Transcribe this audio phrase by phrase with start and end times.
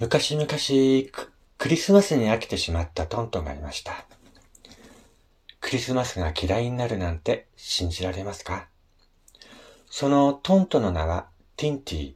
[0.00, 0.46] 昔々
[1.10, 4.06] ク、クリスマスに飽きてしまったトントンがいました。
[5.58, 8.68] クリスマスが嫌いになるなんて信じられますか？
[9.90, 11.26] そのトントの名は
[11.56, 12.14] ティンティ。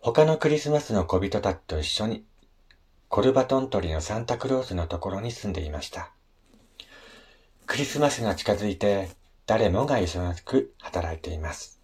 [0.00, 2.26] 他のクリスマスの小人たちと一緒に
[3.08, 6.12] コルバトントリのサンタクロースのところに住んでいました。
[7.64, 9.08] クリスマスが近づいて
[9.46, 11.80] 誰もが忙しく働いています。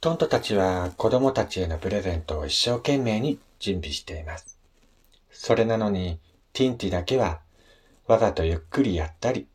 [0.00, 4.56] トントたちは子供たちへのプレゼントを一生懸命に準備しています。
[5.32, 6.20] それなのに、
[6.52, 7.40] ティンティだけは、
[8.06, 9.48] わざとゆっくりやったり、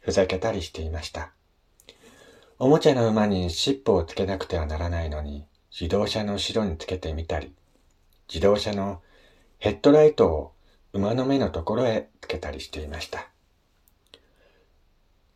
[0.00, 1.32] ふざけたりしていました。
[2.58, 7.52] おもちゃの馬に尻尾をつけなくてはならないのに、自動車の後ろにつけてみたり、
[8.28, 9.02] 自動車の
[9.58, 10.52] ヘッドライトを
[10.94, 13.28] 馬の目のところへつけたりしていました。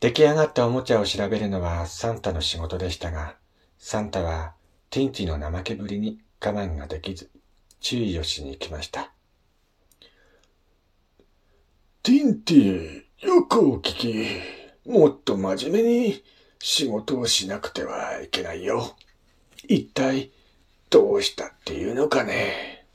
[0.01, 3.37] 出来上がったおもちゃを調べるのはサンタの仕事でしたが、
[3.79, 4.56] サンタは
[4.97, 7.31] ティンティの怠けぶりに我慢ができず、
[7.81, 9.13] 注意をしに行きました。
[12.03, 14.27] ティンティ、よくお聞き。
[14.89, 16.25] もっと真面目に
[16.61, 18.97] 仕事をしなくてはいけないよ。
[19.69, 20.31] 一体、
[20.89, 22.87] どうしたっていうのかね。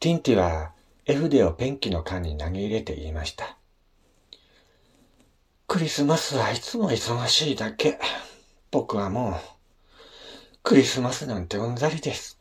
[0.00, 0.72] ティンティは
[1.06, 3.56] 絵筆をペンキの缶に投げ入れて言いました。
[5.66, 7.98] クリスマスはいつも忙しいだけ。
[8.70, 9.61] 僕はもう、
[10.64, 12.38] クリスマスなんてうんざりです。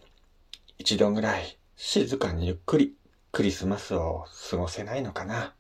[0.78, 2.96] 一度ぐらい静かにゆっくり
[3.32, 5.56] クリスマスを過ごせないのかな。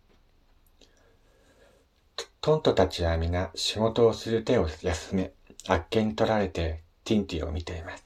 [2.39, 5.31] トントたちは皆仕事をする手を休め、
[5.67, 8.05] あっけに取られてティンティを見ています。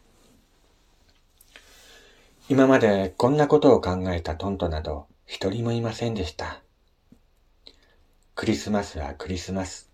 [2.47, 6.61] 今までこんなことを考えたトントなど一人もいませんでした。
[8.35, 9.91] クリスマスはクリスマス。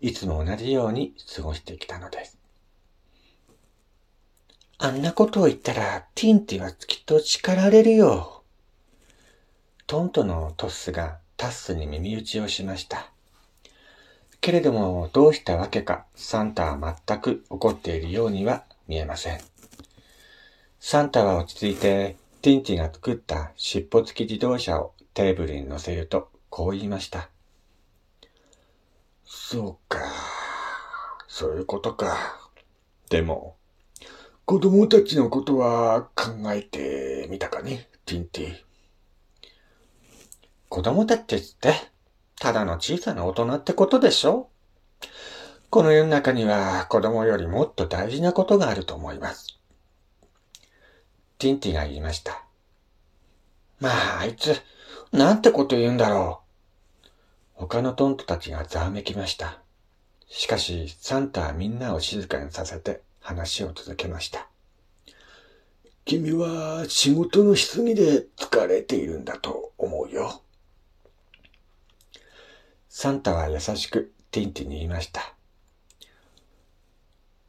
[0.00, 2.39] いつも同じように過ごしてきたのです。
[4.82, 8.44] あんなことを言ったら、ティンティはきっと叱られるよ。
[9.86, 13.12] トントのトッスがタッスに耳打ちをしました。
[14.40, 19.40] けれども、どうしたわけか、サンタは全く怒っているようには見えません。
[20.78, 27.28] サンタは落ち着いて、ティンティが作った尻尾付き自動車をテーブルに乗せると、こう言いました。
[29.26, 30.00] そうか。
[31.28, 32.50] そういうことか。
[33.10, 33.59] でも、
[34.50, 38.54] 子供たちのことは考えてみたかね、ティンティ。
[40.68, 41.72] 子供たちって、
[42.40, 44.48] ただの小さな大人ってことでしょ？
[45.70, 49.56] この世の中には子供よりもっと大事なことがあると思います。
[51.38, 52.44] ティンティが言いました。
[53.78, 54.60] まあ、あいつ、
[55.12, 56.40] なんてこと言うんだろ
[57.04, 57.06] う。
[57.54, 59.60] 他のトントたちがざわめきました。
[60.26, 64.48] しかし、サンタはみんなを静かにさせて、話を続けました。
[66.04, 70.42] 君は仕事のしすぎで疲れているんだと思うよ。
[72.88, 75.34] サンタは優しくティンティに言いました。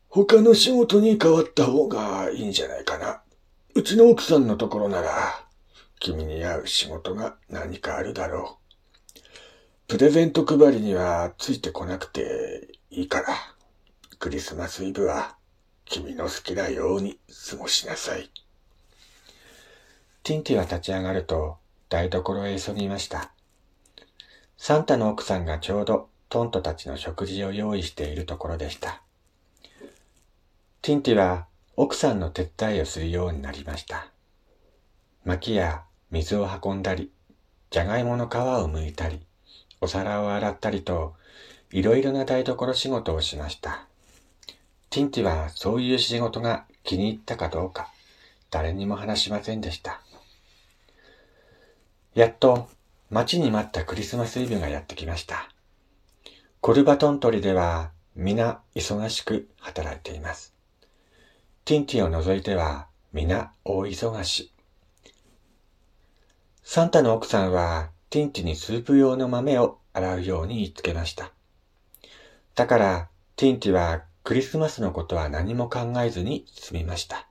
[0.09, 3.21] 他の仕事に変わった方がいいんじゃないかな。
[3.73, 5.45] うちの奥さんのところなら、
[5.99, 9.87] 君に合う仕事が何かあるだろう。
[9.87, 13.27] プレゼント配りにはついてこなくていいから、
[14.19, 15.37] クリスマスイブは
[15.91, 17.19] 君の好きなように
[17.49, 18.29] 過ごしなさい。
[20.23, 21.57] ティンティは立ち上がると
[21.89, 23.33] 台所へ急ぎました。
[24.55, 29.01] サンタの奥さんがちょうどトントたちの食事を用意しているところでした。
[30.81, 34.13] ティンティは奥さんの手伝いをするようになりました。
[35.25, 37.11] 薪や水を運んだり、
[37.69, 39.25] じゃがいもの皮を剥いたり、
[39.81, 41.15] お皿を洗ったりと、
[41.69, 43.90] いろいろな台所仕事をしました。
[44.91, 47.89] ティンティはそういう仕事が気に入ったかどうか、
[48.49, 50.01] 誰にも話しませんでした。
[52.13, 52.67] やっと
[53.09, 55.49] 待ちに待ったクリスマスイブがやってきました。
[56.59, 60.53] コルバトントリでは皆忙しく働いています。
[61.63, 64.51] ティンティを除いては皆大忙し。
[66.63, 71.31] サンタの奥さんはティンティにスープ用の豆を洗うように言いつけました。
[72.55, 73.07] だから
[73.37, 77.27] ティンティはクリスマスのことは何も考えずに済みました。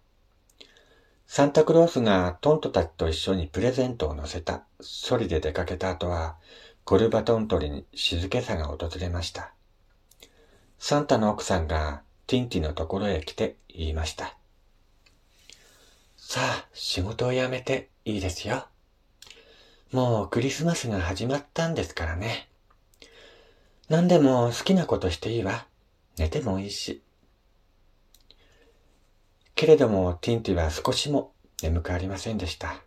[1.26, 6.36] サンタクロースがトントたちと一緒にプレゼントを乗せたソリで出かけた後は、
[6.84, 9.52] ゴルバトントリに静けさが訪れました。
[10.80, 14.36] サンタの奥さんがティンティのところへ来て言いました。
[16.16, 18.66] さあ、仕事を辞めていいですよ。
[19.92, 22.48] もうクリスマスが始まったんですからね。
[23.88, 25.66] 何でも好きなことしていいわ。
[26.16, 27.02] 寝てもいいし。
[29.54, 32.82] けれども、ティンティは少しも眠くありませんでした。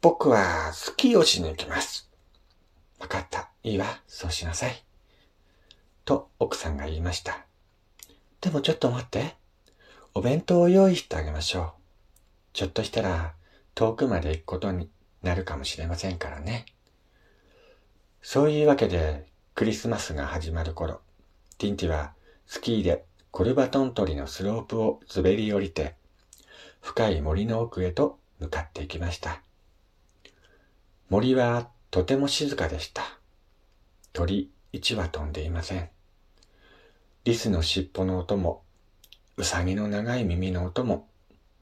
[0.00, 2.10] 僕はスキーをしに行きます。
[2.98, 3.50] わかった。
[3.62, 4.02] いいわ。
[4.06, 4.84] そうしなさい。
[6.04, 7.46] と奥さんが言いました。
[8.40, 9.36] でもちょっと待って。
[10.12, 11.72] お弁当を用意してあげましょう。
[12.52, 13.34] ちょっとしたら
[13.74, 14.88] 遠くまで行くことに
[15.22, 16.66] なるかもしれませんからね。
[18.22, 21.00] そういうわけでクリスマスが始まる頃、
[21.58, 22.12] ティンティは
[22.46, 25.96] スキーでコルバトン取りのスロープを滑り降りて、
[26.80, 29.40] 深い森の奥へと向かっていきました。
[31.08, 33.02] 森はとても静かでした。
[34.12, 35.88] 鳥一羽飛んでいません。
[37.24, 38.62] リスの尻尾の音も、
[39.36, 41.08] ウサギの長い耳の音も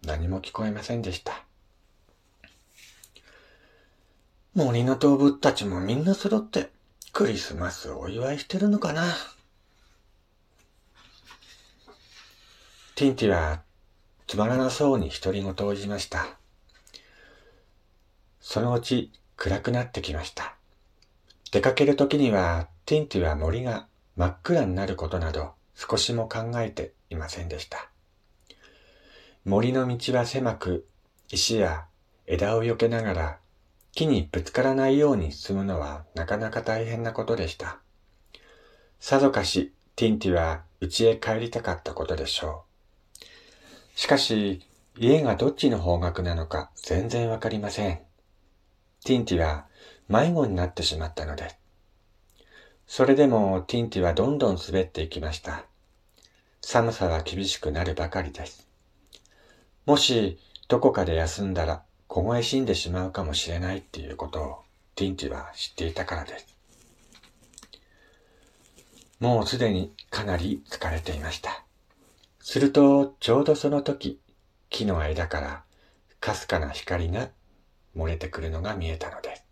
[0.04, 1.44] 何も聞こえませんでした。
[4.54, 6.70] 森の動物たちもみんな揃って
[7.12, 9.04] クリスマスをお祝いしてるのかな
[13.02, 13.62] ティンティは
[14.28, 16.24] つまらなそうに独り言を言いました。
[18.40, 20.54] そのうち暗くなってきました。
[21.50, 27.90] 出かける時にはティンティは森が真っ暗になることなど少しも考えていませんでした。
[29.44, 30.86] 森の道は狭く、
[31.28, 31.86] 石や
[32.28, 33.38] 枝を避けながら
[33.90, 37.80] 木にぶつからないように進むのはなかなか大変なことでした。
[39.00, 42.71] さぞかしティンティは家へ帰りたかったことでしょう。
[43.94, 44.62] しかし、
[44.96, 48.00] 家がどっちの方角なのか全然わかりません。
[49.04, 49.66] ティンティは
[50.08, 51.56] 迷子になってしまったのです。
[52.86, 55.64] それでもティンティはどんどん滑っていきました。
[56.60, 58.68] 寒さは厳しくなるばかりです。
[59.86, 64.58] もしどこかで休んだら凍え死んでしまうかもしれないっていうことを
[64.94, 66.46] ティンティは知っていたからです。
[69.18, 71.61] もうすでにかなり疲れていました。
[72.42, 74.20] すると、ちょうどその時、
[74.68, 75.62] 木の間から
[76.18, 77.28] かすかな光が
[77.96, 79.46] 漏れてくるのが見えたのです。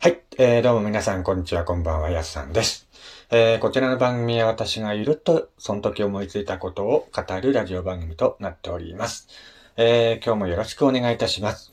[0.00, 2.87] はい、えー、どうも皆さん、こんにちは、こんばんは、やすさんです。
[3.30, 9.28] えー、こちらの番組は私がゆるっとその時思いついたことを語るラジオ番組となっております。
[9.76, 11.70] えー、今日もよろしくお願いいたします。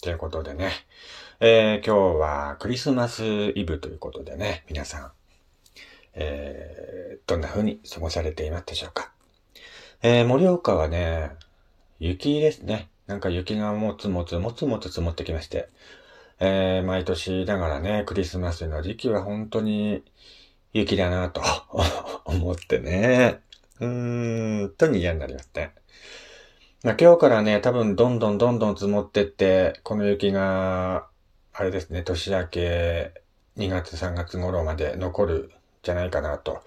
[0.00, 0.70] ということでね、
[1.38, 5.12] えー、今日はクリスマスイブということでね、皆さん、
[6.14, 9.12] えー、どんな風に過ごされていますでしょうか。
[10.00, 11.32] えー、盛岡はね、
[11.98, 12.88] 雪ですね。
[13.06, 15.68] なんか雪がもつもつもつもつ積もってきまして、
[16.38, 20.04] えー、毎年ながらね、クリスマスの時期は本当に
[20.72, 21.42] 雪だなと
[22.24, 23.40] 思ってね。
[23.80, 25.74] うーん、とに嫌になりますね。
[26.82, 31.08] まあ、今日からね、多分どんどんどんどん積もってって、この雪が、
[31.52, 33.12] あれですね、年明け
[33.56, 35.52] 2月3月頃まで残る
[35.82, 36.62] じゃないかなと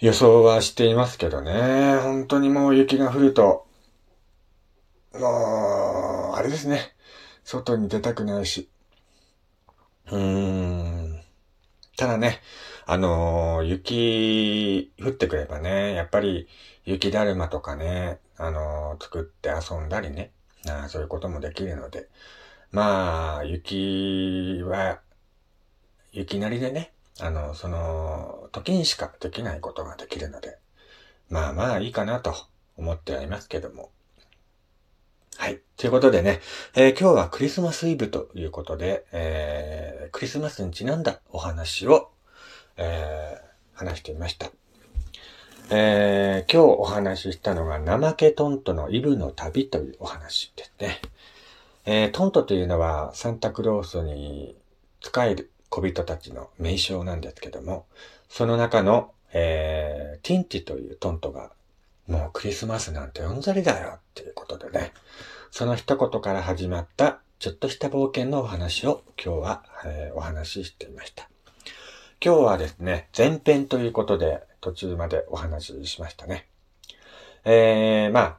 [0.00, 1.98] 予想はしていますけどね。
[2.02, 3.66] 本当にもう雪が降ると、
[5.14, 6.94] もう、あれですね。
[7.44, 8.68] 外に出たくないし。
[10.10, 10.91] うーん。
[12.02, 12.40] ただね、
[12.84, 16.48] あのー、雪降ってくればね、やっぱり
[16.84, 20.32] 雪だるまとかね、あのー、作って遊んだりね、
[20.68, 22.08] あそういうこともできるので、
[22.72, 24.98] まあ、雪は、
[26.10, 30.58] 雪なりでね、あの、その、時にしかできないことができるので、
[31.30, 32.34] まあまあいいかなと
[32.76, 33.92] 思ってはいますけども。
[35.42, 35.60] はい。
[35.76, 36.40] ということでね、
[36.76, 42.12] えー、今日はクリスマスイブということで、えー、クリスマスにちなんだお話を
[42.76, 44.52] えー、話していました。
[45.70, 51.00] えー、今日お話ししたのが、怠けトントのイブの旅というお話ですね。
[51.86, 54.56] えー、トントというのはサンタクロースに
[55.00, 57.86] 使える小人たちの名称なんですけども、
[58.28, 61.50] その中の、えー、ティンティというトントが、
[62.06, 64.92] もうクリスマスなんてうんざりだよっていうことでね、
[65.50, 71.28] その一言から始まったちょっとした冒険のお話を今日は、えー、お話ししていました。
[72.24, 76.46] 今日はですね、前編ということで途中までお話ししましたね。
[77.44, 78.36] えー、まあ、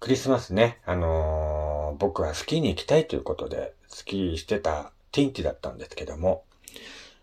[0.00, 6.42] クリスマスね、あのー、僕はスキーに行きたいということで、スキーしてたティンティだったんですけども、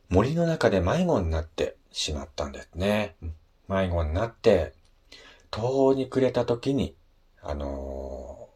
[0.10, 3.16] 森の中で迷子になってしまったんですね。
[3.68, 4.74] 迷子になって、
[5.52, 6.96] 途方に暮れた時に、
[7.42, 8.50] あの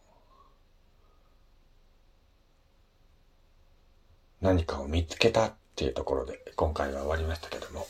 [4.42, 7.86] ー、何かを見つけたっていうところで今回は終わりましたけども。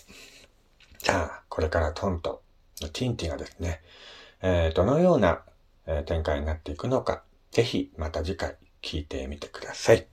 [0.99, 2.41] じゃあ、これからトント
[2.81, 3.81] のティンティがですね、
[4.41, 5.41] えー、どのような
[5.87, 10.07] え展開になっていくのか、ぜひまた次回聞いてみてください。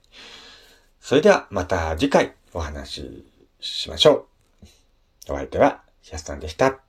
[0.99, 2.89] それではまた次回お話
[3.59, 4.27] ししましょ
[5.27, 5.33] う。
[5.33, 6.79] お相手は、やすさんでした。